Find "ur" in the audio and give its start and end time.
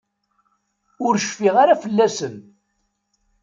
1.05-1.13